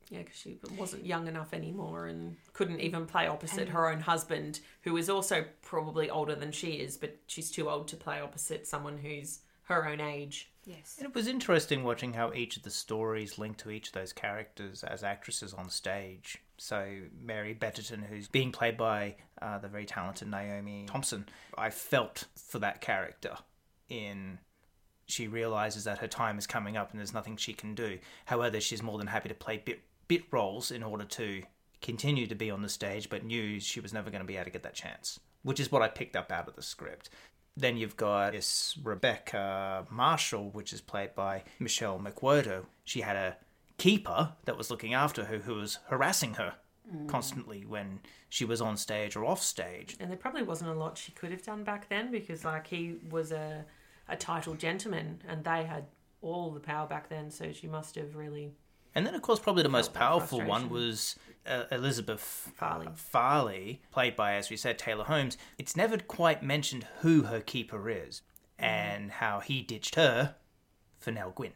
Yeah, 0.09 0.19
because 0.19 0.38
she 0.38 0.57
wasn't 0.77 1.05
young 1.05 1.27
enough 1.27 1.53
anymore 1.53 2.07
and 2.07 2.38
couldn't 2.53 2.79
even 2.79 3.05
play 3.05 3.27
opposite 3.27 3.67
her 3.67 3.89
own 3.91 4.00
husband, 4.00 4.61
who 4.83 4.95
is 4.95 5.09
also 5.09 5.43
probably 5.61 6.09
older 6.09 6.33
than 6.33 6.53
she 6.53 6.73
is, 6.73 6.95
but 6.95 7.17
she's 7.27 7.51
too 7.51 7.69
old 7.69 7.89
to 7.89 7.98
play 7.98 8.22
opposite 8.22 8.65
someone 8.65 8.98
who's 8.98 9.39
her 9.63 9.86
own 9.86 10.00
age. 10.00 10.50
Yes. 10.67 10.95
And 10.97 11.07
it 11.07 11.15
was 11.15 11.27
interesting 11.27 11.86
watching 11.86 12.12
how 12.12 12.33
each 12.33 12.57
of 12.57 12.63
the 12.63 12.69
stories 12.69 13.39
linked 13.39 13.62
to 13.62 13.71
each 13.71 13.88
of 13.88 13.93
those 13.93 14.12
characters 14.12 14.83
as 14.83 15.01
actresses 15.01 15.53
on 15.53 15.69
stage. 15.69 16.39
So 16.57 17.03
Mary 17.24 17.53
Betterton, 17.53 18.01
who's 18.01 18.27
being 18.27 18.51
played 18.51 18.75
by 18.75 19.15
uh, 19.41 19.59
the 19.59 19.69
very 19.69 19.86
talented 19.86 20.27
Naomi 20.27 20.86
Thompson, 20.88 21.25
I 21.57 21.69
felt 21.69 22.25
for 22.36 22.59
that 22.59 22.81
character 22.81 23.38
in 23.88 24.39
she 25.05 25.29
realizes 25.29 25.86
that 25.86 26.00
her 26.00 26.07
time 26.07 26.38
is 26.38 26.45
coming 26.45 26.75
up 26.75 26.91
and 26.91 27.00
there's 27.00 27.13
nothing 27.13 27.38
she 27.38 27.53
can 27.53 27.74
do. 27.74 27.97
However, 28.25 28.59
she's 28.59 28.83
more 28.83 28.97
than 28.97 29.07
happy 29.07 29.29
to 29.29 29.36
play 29.36 29.62
bit 29.63 29.79
bit 30.09 30.24
roles 30.31 30.69
in 30.69 30.83
order 30.83 31.05
to 31.05 31.43
continue 31.81 32.27
to 32.27 32.36
be 32.36 32.51
on 32.51 32.62
the 32.62 32.69
stage, 32.69 33.09
but 33.09 33.24
knew 33.24 33.59
she 33.62 33.79
was 33.79 33.93
never 33.93 34.09
going 34.09 34.21
to 34.21 34.27
be 34.27 34.36
able 34.36 34.45
to 34.45 34.51
get 34.51 34.63
that 34.63 34.74
chance, 34.74 35.19
which 35.43 35.62
is 35.62 35.71
what 35.71 35.81
I 35.81 35.88
picked 35.88 36.17
up 36.17 36.29
out 36.29 36.50
of 36.50 36.55
the 36.55 36.62
script. 36.62 37.09
Then 37.57 37.75
you've 37.75 37.97
got 37.97 38.33
this 38.33 38.77
Rebecca 38.83 39.87
Marshall, 39.89 40.51
which 40.51 40.71
is 40.73 40.79
played 40.79 41.15
by 41.15 41.43
Michelle 41.59 41.99
McWhirter. 41.99 42.65
She 42.83 43.01
had 43.01 43.15
a 43.15 43.37
keeper 43.77 44.33
that 44.45 44.57
was 44.57 44.69
looking 44.69 44.93
after 44.93 45.25
her 45.25 45.39
who 45.39 45.55
was 45.55 45.79
harassing 45.87 46.35
her 46.35 46.53
mm. 46.93 47.07
constantly 47.07 47.65
when 47.65 47.99
she 48.29 48.45
was 48.45 48.61
on 48.61 48.77
stage 48.77 49.15
or 49.15 49.25
off 49.25 49.41
stage. 49.41 49.97
And 49.99 50.11
there 50.11 50.17
probably 50.17 50.43
wasn't 50.43 50.69
a 50.69 50.73
lot 50.73 50.97
she 50.97 51.11
could 51.11 51.31
have 51.31 51.41
done 51.43 51.63
back 51.63 51.89
then 51.89 52.11
because, 52.11 52.45
like, 52.45 52.67
he 52.67 52.97
was 53.09 53.31
a, 53.31 53.65
a 54.07 54.15
titled 54.15 54.59
gentleman 54.59 55.21
and 55.27 55.43
they 55.43 55.63
had 55.63 55.85
all 56.21 56.51
the 56.51 56.59
power 56.59 56.87
back 56.87 57.09
then, 57.09 57.31
so 57.31 57.51
she 57.51 57.67
must 57.67 57.95
have 57.95 58.15
really. 58.15 58.53
And 58.98 59.06
then, 59.06 59.13
of 59.13 59.22
course, 59.22 59.39
probably 59.39 59.62
the 59.62 59.70
most 59.70 59.94
powerful 59.94 60.42
one 60.42 60.70
was 60.72 61.16
uh, 61.46 61.66
Elizabeth 61.72 62.20
Farley. 62.56 62.88
Farley, 62.96 63.82
played 63.92 64.16
by, 64.16 64.34
as 64.34 64.50
we 64.50 64.58
said, 64.58 64.80
Taylor 64.80 65.04
Holmes. 65.04 65.38
It's 65.60 65.75
never 65.75 66.00
quite 66.00 66.42
mentioned 66.42 66.88
who 67.01 67.22
her 67.24 67.39
keeper 67.39 67.92
is 67.92 68.24
and 68.58 69.12
how 69.12 69.39
he 69.39 69.62
ditched 69.62 69.94
her 69.94 70.34
for 70.98 71.12
Nell 71.12 71.30
Gwyn. 71.30 71.54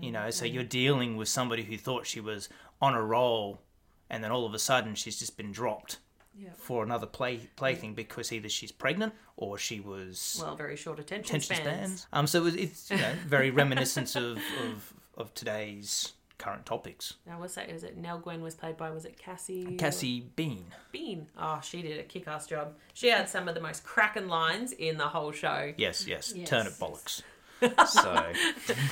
You 0.00 0.12
know, 0.12 0.30
so 0.30 0.44
you're 0.44 0.62
dealing 0.62 1.16
with 1.16 1.26
somebody 1.28 1.64
who 1.64 1.76
thought 1.76 2.06
she 2.06 2.20
was 2.20 2.48
on 2.80 2.94
a 2.94 3.02
roll, 3.02 3.60
and 4.08 4.22
then 4.22 4.30
all 4.30 4.46
of 4.46 4.54
a 4.54 4.58
sudden 4.60 4.94
she's 4.94 5.18
just 5.18 5.36
been 5.36 5.50
dropped 5.50 5.98
Yeah. 6.38 6.50
for 6.56 6.84
another 6.84 7.06
play 7.06 7.48
plaything 7.56 7.94
because 7.94 8.30
either 8.32 8.48
she's 8.48 8.70
pregnant 8.70 9.12
or 9.36 9.58
she 9.58 9.80
was 9.80 10.38
Well, 10.40 10.54
very 10.54 10.76
short 10.76 11.00
attention, 11.00 11.36
attention 11.38 11.56
spans. 11.56 12.00
spans. 12.02 12.06
Um, 12.12 12.28
so 12.28 12.46
it- 12.46 12.54
it's 12.54 12.88
you 12.92 12.98
know, 12.98 13.14
very 13.26 13.50
reminiscent 13.62 14.14
of, 14.14 14.38
of 14.64 14.94
of 15.16 15.34
today's 15.34 16.12
current 16.40 16.66
topics. 16.66 17.14
Now, 17.26 17.38
what's 17.38 17.54
that? 17.54 17.70
Is 17.70 17.84
it 17.84 17.96
Nell 17.96 18.18
Gwen 18.18 18.42
was 18.42 18.54
played 18.54 18.76
by? 18.76 18.90
Was 18.90 19.04
it 19.04 19.18
Cassie? 19.18 19.76
Cassie 19.76 20.26
Bean. 20.34 20.64
Bean. 20.90 21.28
Oh, 21.38 21.60
she 21.62 21.82
did 21.82 22.00
a 22.00 22.02
kick-ass 22.02 22.46
job. 22.46 22.74
She 22.94 23.08
had 23.08 23.28
some 23.28 23.46
of 23.46 23.54
the 23.54 23.60
most 23.60 23.84
cracking 23.84 24.26
lines 24.26 24.72
in 24.72 24.96
the 24.96 25.08
whole 25.08 25.32
show. 25.32 25.72
Yes, 25.76 26.06
yes, 26.06 26.32
Yes, 26.34 26.48
turnip 26.48 26.72
bollocks. 26.72 27.22
so 27.86 28.10
I'm 28.10 28.34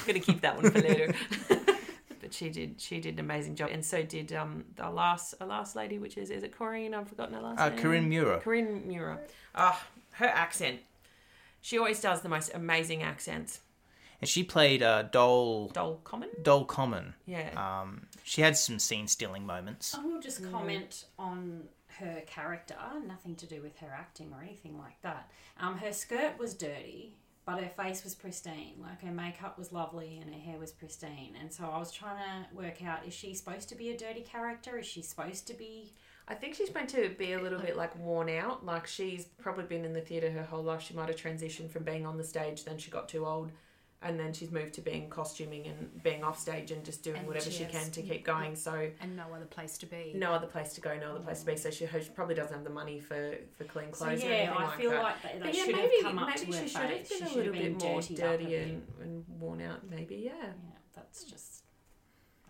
gonna 0.07 0.21
keep 0.21 0.43
that 0.43 0.57
one 0.57 0.71
for 0.71 0.81
later. 0.81 1.15
but 2.21 2.35
she 2.35 2.51
did 2.51 2.79
she 2.79 3.01
did 3.01 3.15
an 3.15 3.21
amazing 3.21 3.57
job, 3.57 3.71
and 3.73 3.83
so 3.83 4.03
did 4.03 4.31
um 4.35 4.65
the 4.77 4.91
last 4.91 5.35
a 5.41 5.47
last 5.47 5.75
lady, 5.75 5.99
which 5.99 6.19
is 6.19 6.31
is 6.31 6.43
it 6.43 6.53
Corinne? 6.53 6.93
I've 6.93 7.09
forgotten 7.09 7.35
her 7.35 7.41
last 7.41 7.59
uh, 7.59 7.71
name. 7.71 7.79
Corinne 7.79 8.09
Mura. 8.11 8.41
Corinne 8.41 8.87
Mura. 8.87 9.21
Ah, 9.55 9.83
her 10.13 10.27
accent. 10.27 10.81
She 11.63 11.79
always 11.79 12.01
does 12.01 12.21
the 12.21 12.29
most 12.29 12.51
amazing 12.55 13.03
accents. 13.03 13.61
And 14.21 14.29
she 14.29 14.43
played 14.43 14.83
uh, 14.83 15.03
Dole 15.05 15.69
Dol 15.69 16.01
Common. 16.05 16.29
Dole 16.43 16.65
Common. 16.65 17.15
Yeah. 17.27 17.51
Um, 17.57 18.07
she 18.25 18.43
had 18.43 18.57
some 18.57 18.79
scene 18.79 19.07
stealing 19.09 19.47
moments. 19.47 19.95
I 19.95 20.05
will 20.05 20.21
just 20.21 20.43
comment 20.51 21.05
on 21.19 21.65
her 21.99 22.23
character, 22.27 22.77
nothing 23.07 23.35
to 23.37 23.47
do 23.47 23.61
with 23.63 23.77
her 23.79 23.93
acting 23.97 24.33
or 24.33 24.43
anything 24.43 24.79
like 24.79 25.01
that. 25.03 25.31
Um, 25.59 25.79
her 25.79 25.93
skirt 25.93 26.39
was 26.39 26.55
dirty, 26.55 27.17
but 27.45 27.63
her 27.63 27.71
face 27.71 28.05
was 28.05 28.15
pristine. 28.15 28.75
Like 28.81 29.03
her 29.03 29.11
makeup 29.11 29.59
was 29.59 29.73
lovely 29.73 30.19
and 30.23 30.33
her 30.33 30.41
hair 30.41 30.59
was 30.59 30.71
pristine. 30.71 31.35
And 31.41 31.53
so 31.53 31.65
I 31.65 31.79
was 31.79 31.91
trying 31.91 32.17
to 32.19 32.57
work 32.57 32.85
out: 32.85 33.07
is 33.07 33.15
she 33.15 33.35
supposed 33.35 33.69
to 33.71 33.75
be 33.75 33.91
a 33.91 33.97
dirty 33.97 34.21
character? 34.21 34.79
Is 34.79 34.87
she 34.87 35.03
supposed 35.03 35.47
to 35.49 35.55
be? 35.55 35.93
I 36.29 36.35
think 36.35 36.55
she's 36.55 36.73
meant 36.75 36.91
to 36.91 37.09
be 37.19 37.33
a 37.33 37.41
little 37.41 37.59
bit 37.59 37.77
like 37.77 37.97
worn 37.99 38.29
out. 38.29 38.65
Like 38.65 38.87
she's 38.87 39.25
probably 39.41 39.65
been 39.65 39.85
in 39.85 39.95
the 39.95 40.01
theatre 40.03 40.31
her 40.31 40.45
whole 40.45 40.63
life. 40.63 40.83
She 40.83 40.95
might 40.95 41.09
have 41.09 41.17
transitioned 41.17 41.71
from 41.71 41.85
being 41.85 42.07
on 42.07 42.19
the 42.19 42.25
stage, 42.25 42.65
then 42.65 42.77
she 42.79 42.91
got 42.91 43.09
too 43.09 43.25
old, 43.25 43.51
and 44.01 44.19
then 44.19 44.33
she's 44.33 44.53
moved 44.53 44.75
to 44.75 44.81
being 44.81 45.09
costuming 45.11 45.67
and 45.67 46.03
being 46.05 46.23
off 46.23 46.39
stage 46.39 46.71
and 46.71 46.85
just 46.85 47.03
doing 47.03 47.17
And 47.19 47.27
whatever 47.27 47.51
she 47.51 47.65
she 47.65 47.65
can 47.65 47.91
to 47.91 48.03
keep 48.03 48.25
going. 48.25 48.55
So 48.55 48.89
and 49.01 49.17
no 49.17 49.25
other 49.35 49.45
place 49.47 49.77
to 49.79 49.87
be. 49.87 50.13
no 50.15 50.33
other 50.33 50.47
place 50.47 50.73
to 50.75 50.81
go, 50.81 50.97
no 50.97 51.11
other 51.11 51.21
place 51.21 51.41
to 51.41 51.47
be. 51.47 51.57
So 51.57 51.71
she, 51.71 51.87
she 51.87 52.11
probably 52.15 52.37
doesn't 52.37 52.55
have 52.55 52.65
the 52.65 52.71
money 52.71 53.01
for, 53.01 53.35
for 53.57 53.65
clean 53.65 53.93
So 53.93 54.05
clothes 54.05 54.23
or 54.23 54.27
yeah, 54.27 54.33
anything 54.35 54.57
I 54.57 54.65
like 54.67 54.79
feel 54.79 54.91
that. 54.93 55.03
like 55.03 55.23
they, 55.23 55.33
they 55.39 55.45
But 55.45 55.55
yeah, 55.57 55.65
should 55.65 55.75
maybe, 55.77 55.95
have 55.97 56.03
come 56.05 56.19
up 56.21 56.29
maybe 56.29 56.39
to 56.53 56.59
her 56.59 56.63
she 56.63 56.69
should 56.69 56.81
have 56.81 56.91
been 56.91 57.05
She 57.05 57.15
a 57.15 57.27
should 57.27 57.37
little 57.37 57.45
have 57.55 57.63
been 57.63 57.73
bit 57.75 57.83
more 57.83 58.01
dirtied 58.01 58.21
up 58.21 58.27
a 58.35 58.39
dirty 58.39 58.55
and, 58.57 58.83
and 59.03 59.25
worn 59.41 59.61
out, 59.63 59.91
maybe, 59.91 60.17
yeah. 60.17 60.33
Yeah, 60.37 60.53
that's 60.95 61.25
just 61.25 61.65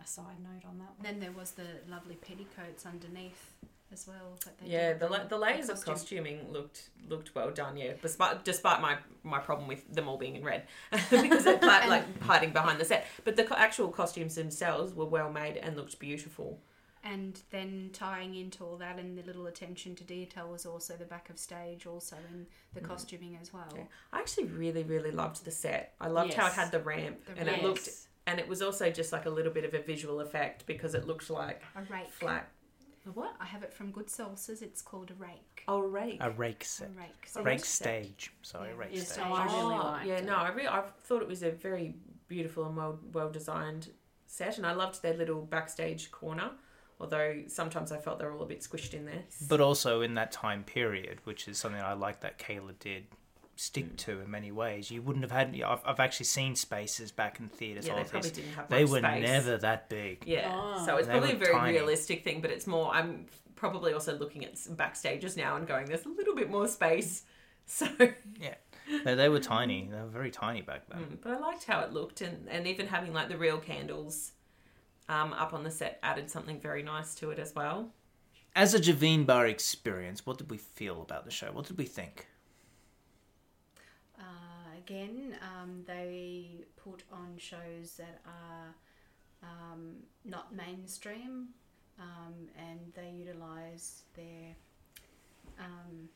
a 0.03 0.07
side 0.07 0.39
note 0.43 0.69
on 0.69 0.77
that 0.77 0.93
one. 0.97 1.01
Then 1.03 1.19
there 1.19 1.31
was 1.31 1.51
the 1.51 1.65
lovely 1.89 2.15
petticoats 2.15 2.85
underneath 2.85 3.55
as 3.91 4.07
well. 4.07 4.37
Yeah, 4.63 4.93
the, 4.93 5.07
la- 5.07 5.23
the 5.25 5.37
layers 5.37 5.69
of 5.69 5.83
costuming 5.83 6.51
looked 6.51 6.89
looked 7.07 7.33
well 7.35 7.51
done. 7.51 7.77
Yeah, 7.77 7.93
despite 8.01 8.43
despite 8.45 8.81
my 8.81 8.97
my 9.23 9.39
problem 9.39 9.67
with 9.67 9.93
them 9.93 10.07
all 10.07 10.17
being 10.17 10.35
in 10.35 10.43
red 10.43 10.63
because 11.09 11.43
they're 11.43 11.57
pla- 11.57 11.85
like 11.87 12.21
hiding 12.21 12.51
behind 12.51 12.79
the 12.79 12.85
set. 12.85 13.07
But 13.23 13.35
the 13.35 13.47
actual 13.57 13.89
costumes 13.89 14.35
themselves 14.35 14.93
were 14.93 15.05
well 15.05 15.31
made 15.31 15.57
and 15.57 15.75
looked 15.75 15.99
beautiful. 15.99 16.59
And 17.01 17.39
then 17.49 17.91
tying 17.93 18.35
into 18.35 18.61
all 18.65 18.75
that 18.77 18.99
and 18.99 19.17
the 19.17 19.23
little 19.23 19.47
attention 19.47 19.95
to 19.95 20.03
detail 20.03 20.49
was 20.49 20.65
also 20.65 20.95
the 20.97 21.05
back 21.05 21.29
of 21.29 21.39
stage, 21.39 21.85
also 21.85 22.17
in 22.29 22.45
the 22.73 22.81
costuming 22.81 23.37
as 23.41 23.53
well. 23.53 23.69
Mm. 23.73 23.77
Yeah. 23.77 23.83
I 24.11 24.19
actually 24.19 24.45
really 24.47 24.83
really 24.83 25.11
loved 25.11 25.45
the 25.45 25.51
set. 25.51 25.93
I 26.01 26.09
loved 26.09 26.33
how 26.33 26.47
it 26.47 26.53
had 26.53 26.71
the 26.71 26.79
ramp 26.81 27.25
The 27.25 27.39
and 27.39 27.47
ramp. 27.47 27.61
it 27.61 27.63
looked 27.65 27.89
and 28.27 28.37
it 28.39 28.47
was 28.47 28.61
also 28.61 28.91
just 28.91 29.11
like 29.11 29.25
a 29.25 29.29
little 29.29 29.51
bit 29.51 29.63
of 29.65 29.73
a 29.73 29.81
visual 29.81 30.19
effect 30.19 30.65
because 30.67 30.93
it 30.93 31.07
looked 31.07 31.29
like 31.29 31.63
flat. 32.11 32.49
A 33.09 33.11
what? 33.11 33.35
I 33.39 33.45
have 33.45 33.63
it 33.63 33.73
from 33.73 33.91
good 33.91 34.09
sources. 34.09 34.61
It's 34.61 34.81
called 34.81 35.11
a 35.11 35.13
rake. 35.15 35.63
Oh, 35.67 35.79
rake. 35.79 36.17
A 36.21 36.29
rake 36.31 36.63
A 36.63 36.65
set. 36.65 36.89
A 36.89 36.91
Rake 37.39 37.45
rake 37.45 37.65
stage. 37.65 38.33
Sorry, 38.41 38.69
Yeah. 38.69 38.75
rake 38.77 38.89
Yes, 38.93 39.11
stage. 39.13 39.23
I 39.25 39.45
really 39.45 39.57
Oh, 39.57 39.67
liked 39.77 40.05
yeah, 40.07 40.17
it. 40.17 40.25
no, 40.25 40.35
I 40.35 40.49
really, 40.49 40.67
I 40.69 40.83
thought 41.03 41.21
it 41.21 41.27
was 41.27 41.43
a 41.43 41.51
very 41.51 41.95
beautiful 42.27 42.65
and 42.65 42.77
well 42.77 42.99
well 43.11 43.29
designed 43.31 43.91
set, 44.27 44.57
and 44.57 44.65
I 44.67 44.73
loved 44.73 45.01
their 45.01 45.15
little 45.15 45.41
backstage 45.41 46.11
corner. 46.11 46.51
Although 47.01 47.43
sometimes 47.47 47.91
I 47.93 47.97
felt 47.97 48.19
they 48.19 48.25
were 48.25 48.33
all 48.33 48.43
a 48.43 48.45
bit 48.45 48.59
squished 48.59 48.93
in 48.93 49.05
there. 49.05 49.23
But 49.47 49.61
also 49.61 50.01
in 50.01 50.15
that 50.15 50.31
time 50.33 50.63
period, 50.65 51.19
which 51.23 51.47
is 51.47 51.57
something 51.57 51.81
I 51.81 51.93
like 51.93 52.19
that 52.21 52.37
Kayla 52.37 52.77
did 52.79 53.07
stick 53.59 53.93
Mm. 53.93 53.97
to 53.97 54.19
in 54.21 54.31
many 54.31 54.51
ways. 54.51 54.89
You 54.89 55.01
wouldn't 55.01 55.23
have 55.23 55.31
had. 55.31 55.59
I've, 55.61 55.81
I've 55.85 55.99
actually 55.99 56.27
seen 56.27 56.55
spaces 56.55 57.11
back 57.11 57.39
in 57.39 57.49
theatres. 57.49 57.85
yeah, 57.85 57.91
all 57.93 57.97
they 57.97 58.03
of 58.03 58.11
probably 58.11 58.29
didn't 58.31 58.53
have 58.53 58.69
They 58.69 58.81
much 58.83 58.91
were 58.91 58.99
space. 58.99 59.23
never 59.27 59.57
that 59.57 59.89
big. 59.89 60.23
Yeah, 60.25 60.49
Oh. 60.53 60.85
so 60.85 60.95
it's 60.97 61.07
They 61.07 61.13
probably 61.13 61.33
a 61.33 61.37
very 61.37 61.53
tiny. 61.53 61.73
realistic 61.77 62.23
thing, 62.23 62.41
but 62.41 62.51
it's 62.51 62.65
more. 62.67 62.91
I'm 62.93 63.25
probably 63.55 63.91
also 63.93 64.17
looking 64.17 64.45
at 64.45 64.57
some 64.57 64.75
backstages 64.77 65.35
now 65.35 65.57
and 65.57 65.67
going, 65.67 65.85
"There's 65.87 66.05
a 66.05 66.09
little 66.09 66.35
bit 66.35 66.49
more 66.49 66.67
space." 66.67 67.23
So, 67.71 67.87
Yeah, 68.41 68.55
they, 69.05 69.13
they 69.13 69.29
were 69.29 69.39
tiny. 69.39 69.87
They 69.91 70.01
were 70.01 70.07
very 70.07 70.31
tiny 70.31 70.63
back 70.63 70.89
then. 70.89 71.01
Mm, 71.03 71.17
but 71.21 71.33
I 71.33 71.37
liked 71.37 71.65
how 71.65 71.81
it 71.81 71.93
looked, 71.93 72.21
and 72.21 72.47
and 72.49 72.65
even 72.65 72.87
having 72.87 73.13
like 73.13 73.29
the 73.29 73.37
real 73.37 73.59
candles. 73.59 74.31
Um, 75.07 75.33
up 75.33 75.53
on 75.53 75.63
the 75.63 75.69
set 75.71 75.99
added 76.01 76.29
something 76.31 76.59
very 76.59 76.81
nice 76.83 77.13
to 77.15 77.29
it 77.31 77.37
as 77.39 77.53
well. 77.53 77.91
As 78.55 78.73
a 78.73 78.79
Javeenbah 78.79 79.47
experience, 79.49 80.25
what 80.25 80.37
did 80.39 80.49
we 80.49 80.57
feel 80.57 81.01
about 81.03 81.25
the 81.25 81.31
show? 81.31 81.51
What 81.51 81.65
did 81.67 81.77
we 81.77 81.85
think? 81.85 82.25
Again, 84.89 85.35
um, 85.41 85.83
they 85.85 86.65
put 86.75 87.03
on 87.11 87.35
shows 87.37 87.93
that 87.97 88.21
are 88.25 88.73
um, 89.43 89.97
not 90.25 90.55
mainstream 90.55 91.49
um, 91.99 92.33
and 92.57 92.79
they 92.95 93.11
utilise 93.11 94.01
their 94.15 94.55
um, 95.59 96.09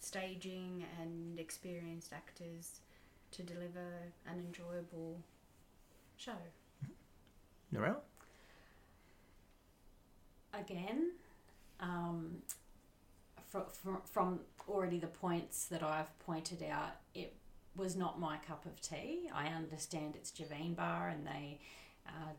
staging 0.00 0.84
and 1.02 1.38
experienced 1.38 2.14
actors 2.14 2.80
to 3.32 3.42
deliver 3.42 3.88
an 4.26 4.38
enjoyable 4.38 5.20
show. 6.16 6.32
Narelle? 7.74 7.96
again, 10.58 11.12
um, 11.80 12.36
fr- 13.50 13.70
fr- 13.72 14.04
from 14.10 14.40
already 14.68 14.98
the 14.98 15.06
points 15.06 15.66
that 15.66 15.82
I've 15.82 16.16
pointed 16.20 16.62
out, 16.62 16.96
it 17.14 17.34
was 17.76 17.96
not 17.96 18.20
my 18.20 18.36
cup 18.38 18.66
of 18.66 18.80
tea. 18.80 19.28
I 19.34 19.48
understand 19.48 20.14
it's 20.16 20.30
Javeenbah 20.30 21.12
and 21.12 21.26
they 21.26 21.60
uh, 22.06 22.32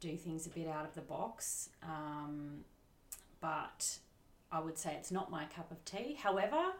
do 0.00 0.16
things 0.16 0.46
a 0.46 0.50
bit 0.50 0.68
out 0.68 0.84
of 0.84 0.94
the 0.94 1.00
box, 1.00 1.70
um, 1.82 2.58
but 3.40 3.98
I 4.50 4.60
would 4.60 4.78
say 4.78 4.94
it's 4.94 5.10
not 5.10 5.30
my 5.30 5.44
cup 5.46 5.70
of 5.70 5.84
tea. 5.84 6.16
However, 6.20 6.72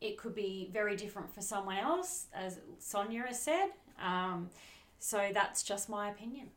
it 0.00 0.16
could 0.16 0.34
be 0.34 0.70
very 0.72 0.96
different 0.96 1.34
for 1.34 1.40
someone 1.40 1.78
else, 1.78 2.26
as 2.32 2.58
Sonia 2.78 3.24
has 3.26 3.42
said. 3.42 3.70
Um, 4.02 4.50
so 4.98 5.30
that's 5.32 5.62
just 5.62 5.88
my 5.88 6.10
opinion. 6.10 6.48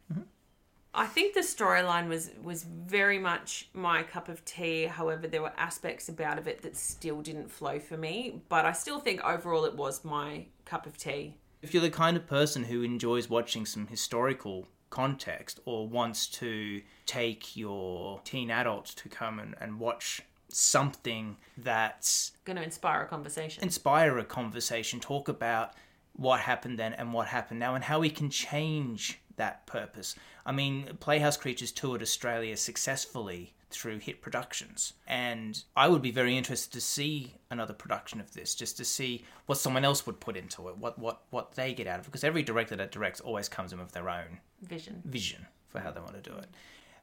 I 0.96 1.08
think 1.08 1.34
the 1.34 1.42
storyline 1.42 2.08
was 2.08 2.30
was 2.44 2.64
very 2.64 3.18
much 3.18 3.70
my 3.74 4.04
cup 4.04 4.30
of 4.30 4.46
tea. 4.46 4.86
However, 4.86 5.28
there 5.28 5.42
were 5.42 5.54
aspects 5.58 6.08
about 6.08 6.38
of 6.38 6.48
it 6.48 6.62
that 6.62 6.78
still 6.78 7.22
didn't 7.22 7.50
flow 7.50 7.80
for 7.80 7.98
me. 7.98 8.42
But 8.50 8.66
I 8.66 8.74
still 8.74 9.00
think 9.00 9.24
overall 9.24 9.66
it 9.66 9.76
was 9.76 10.06
my 10.06 10.46
cup 10.66 10.86
of 10.86 10.98
tea. 10.98 11.36
If 11.62 11.74
you're 11.74 11.82
the 11.82 11.90
kind 11.90 12.18
of 12.18 12.28
person 12.28 12.66
who 12.66 12.84
enjoys 12.84 13.30
watching 13.30 13.66
some 13.66 13.88
historical 13.88 14.68
context 14.90 15.60
or 15.66 15.88
wants 15.88 16.28
to 16.28 16.82
take 17.08 17.58
your 17.58 18.22
teen 18.24 18.52
adult 18.52 18.86
to 18.86 19.10
come 19.10 19.40
and, 19.40 19.56
and 19.60 19.80
watch 19.80 20.22
something 20.50 21.38
that's 21.58 22.34
Going 22.46 22.58
to 22.58 22.64
inspire 22.64 23.02
a 23.02 23.08
conversation. 23.08 23.64
inspire 23.64 24.20
a 24.20 24.26
conversation, 24.26 25.00
talk 25.00 25.28
about 25.28 25.74
what 26.14 26.42
happened 26.42 26.78
then 26.78 26.94
and 26.94 27.12
what 27.12 27.28
happened 27.28 27.60
now 27.60 27.74
and 27.74 27.84
how 27.84 28.00
we 28.00 28.10
can 28.12 28.30
change 28.30 29.20
that 29.36 29.66
purpose. 29.66 30.16
I 30.46 30.52
mean, 30.52 30.98
Playhouse 31.00 31.38
Creatures 31.38 31.72
toured 31.72 32.02
Australia 32.02 32.58
successfully 32.58 33.54
through 33.70 34.00
hit 34.00 34.22
productions, 34.22 34.94
and 35.08 35.64
I 35.76 35.88
would 35.88 36.02
be 36.02 36.12
very 36.12 36.38
interested 36.38 36.72
to 36.74 36.82
see 36.82 37.36
another 37.50 37.74
production 37.74 38.20
of 38.20 38.34
this, 38.34 38.54
just 38.54 38.78
to 38.78 38.86
see 38.86 39.26
what 39.48 39.58
someone 39.58 39.84
else 39.86 40.06
would 40.06 40.20
put 40.20 40.38
into 40.38 40.70
it, 40.70 40.78
what 40.78 41.00
what 41.00 41.22
what 41.32 41.56
they 41.56 41.74
get 41.74 41.88
out 41.88 42.00
of 42.00 42.06
it, 42.06 42.10
because 42.10 42.24
every 42.24 42.44
director 42.44 42.76
that 42.76 42.92
directs 42.92 43.20
always 43.20 43.50
comes 43.50 43.74
in 43.74 43.80
with 43.80 43.92
their 43.92 44.10
own 44.10 44.40
Vision. 44.62 45.02
vision 45.06 45.48
for 45.68 45.80
how 45.80 45.92
they 45.92 46.00
want 46.00 46.22
to 46.22 46.30
do 46.30 46.36
it. 46.38 46.50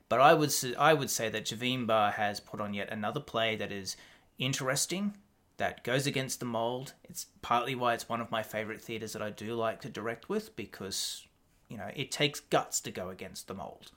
But 0.09 0.21
I 0.21 0.35
would 0.35 0.53
I 0.79 0.95
would 0.95 1.11
say 1.11 1.29
that 1.29 1.47
Javeenbah 1.47 2.15
has 2.15 2.41
put 2.41 2.61
on 2.61 2.75
yet 2.75 2.91
another 2.91 3.21
play 3.21 3.57
that 3.57 3.73
is 3.73 3.97
interesting, 4.39 5.17
that 5.57 5.85
goes 5.85 6.07
against 6.07 6.41
the 6.41 6.47
mold. 6.47 6.95
It's 7.05 7.27
partly 7.43 7.75
why 7.75 7.95
it's 7.95 8.09
one 8.09 8.21
of 8.21 8.31
my 8.31 8.43
favorite 8.43 8.81
theaters 8.81 9.13
that 9.13 9.23
I 9.23 9.31
do 9.31 9.55
like 9.55 9.81
to 9.83 9.89
direct 9.89 10.29
with 10.29 10.57
because 10.57 11.27
you 11.71 11.79
know 11.79 11.89
it 11.95 12.11
takes 12.11 12.41
guts 12.41 12.81
to 12.81 12.91
go 12.91 13.09
against 13.09 13.49
the 13.49 13.55
mold, 13.55 13.93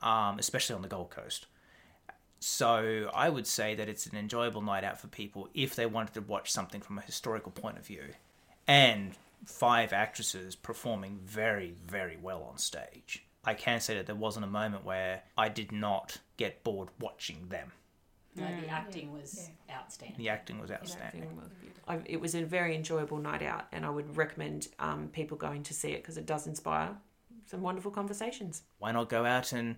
um, 0.00 0.38
especially 0.38 0.76
on 0.76 0.82
the 0.82 0.88
Gold 0.88 1.10
Coast. 1.10 1.46
So 2.40 3.10
I 3.12 3.28
would 3.28 3.46
say 3.46 3.74
that 3.74 3.88
it's 3.88 4.06
an 4.06 4.16
enjoyable 4.16 4.62
night 4.62 4.84
out 4.84 5.00
for 5.00 5.08
people 5.08 5.48
if 5.54 5.74
they 5.74 5.86
wanted 5.86 6.14
to 6.14 6.20
watch 6.20 6.52
something 6.52 6.80
from 6.80 6.96
a 6.96 7.02
historical 7.02 7.50
point 7.50 7.78
of 7.78 7.86
view, 7.86 8.04
and 8.66 9.16
five 9.44 9.92
actresses 9.92 10.54
performing 10.54 11.18
very, 11.24 11.74
very 11.86 12.16
well 12.16 12.42
on 12.44 12.58
stage. 12.58 13.24
I 13.44 13.54
can 13.54 13.80
say 13.80 13.94
that 13.96 14.06
there 14.06 14.14
wasn't 14.14 14.44
a 14.44 14.48
moment 14.48 14.84
where 14.84 15.22
I 15.36 15.48
did 15.48 15.72
not 15.72 16.18
get 16.36 16.62
bored 16.64 16.88
watching 17.00 17.48
them. 17.48 17.72
No, 18.36 18.46
the 18.60 18.68
acting 18.68 19.12
was 19.12 19.50
outstanding. 19.70 20.18
The 20.18 20.28
acting 20.28 20.60
was 20.60 20.70
outstanding. 20.70 21.22
Acting 21.22 21.36
was 21.36 21.48
beautiful. 21.60 21.82
I, 21.88 22.00
it 22.04 22.20
was 22.20 22.34
a 22.34 22.44
very 22.44 22.76
enjoyable 22.76 23.18
night 23.18 23.42
out, 23.42 23.66
and 23.72 23.84
I 23.84 23.90
would 23.90 24.16
recommend 24.16 24.68
um, 24.78 25.08
people 25.12 25.36
going 25.36 25.64
to 25.64 25.74
see 25.74 25.90
it 25.90 26.02
because 26.02 26.18
it 26.18 26.26
does 26.26 26.46
inspire 26.46 26.96
some 27.48 27.62
wonderful 27.62 27.90
conversations. 27.90 28.62
Why 28.78 28.92
not 28.92 29.08
go 29.08 29.24
out 29.24 29.52
and 29.52 29.76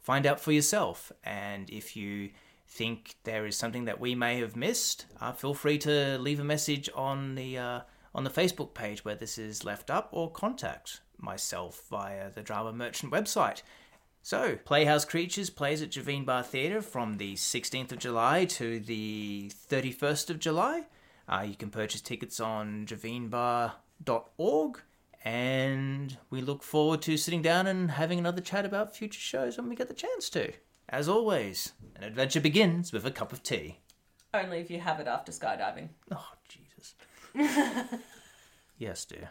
find 0.00 0.26
out 0.26 0.40
for 0.40 0.52
yourself? 0.52 1.12
And 1.24 1.68
if 1.70 1.96
you 1.96 2.30
think 2.68 3.16
there 3.24 3.46
is 3.46 3.56
something 3.56 3.86
that 3.86 4.00
we 4.00 4.14
may 4.14 4.38
have 4.40 4.56
missed, 4.56 5.06
uh, 5.20 5.32
feel 5.32 5.54
free 5.54 5.78
to 5.78 6.18
leave 6.18 6.40
a 6.40 6.44
message 6.44 6.88
on 6.94 7.34
the 7.34 7.58
uh, 7.58 7.80
on 8.14 8.24
the 8.24 8.30
Facebook 8.30 8.74
page 8.74 9.04
where 9.04 9.14
this 9.14 9.38
is 9.38 9.64
left 9.64 9.90
up, 9.90 10.08
or 10.12 10.30
contact 10.30 11.00
myself 11.18 11.82
via 11.90 12.30
the 12.30 12.42
Drama 12.42 12.72
Merchant 12.72 13.12
website. 13.12 13.62
So, 14.22 14.58
Playhouse 14.64 15.04
Creatures 15.04 15.50
plays 15.50 15.80
at 15.82 15.90
Javeenbah 15.90 16.44
Theatre 16.44 16.82
from 16.82 17.16
the 17.16 17.34
16th 17.34 17.92
of 17.92 17.98
July 17.98 18.44
to 18.46 18.80
the 18.80 19.50
31st 19.70 20.30
of 20.30 20.38
July. 20.38 20.86
Uh, 21.28 21.44
you 21.48 21.54
can 21.54 21.70
purchase 21.70 22.00
tickets 22.00 22.40
on 22.40 22.86
javeenbah.org. 22.86 24.82
And 25.28 26.16
we 26.30 26.40
look 26.40 26.62
forward 26.62 27.02
to 27.02 27.18
sitting 27.18 27.42
down 27.42 27.66
and 27.66 27.90
having 27.90 28.18
another 28.18 28.40
chat 28.40 28.64
about 28.64 28.96
future 28.96 29.20
shows 29.20 29.58
when 29.58 29.68
we 29.68 29.76
get 29.76 29.88
the 29.88 29.92
chance 29.92 30.30
to. 30.30 30.54
As 30.88 31.06
always, 31.06 31.72
an 31.96 32.02
adventure 32.02 32.40
begins 32.40 32.94
with 32.94 33.04
a 33.04 33.10
cup 33.10 33.30
of 33.30 33.42
tea. 33.42 33.76
Only 34.32 34.60
if 34.60 34.70
you 34.70 34.80
have 34.80 35.00
it 35.00 35.06
after 35.06 35.30
skydiving. 35.30 35.90
Oh, 36.10 36.30
Jesus. 36.48 36.94
yes, 38.78 39.04
dear. 39.04 39.28